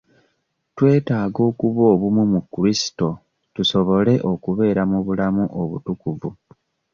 [0.75, 3.09] Twetaaga okuba obumu mu Kulisito
[3.53, 6.29] tusobole okubeera mu bulamu obutukuvu.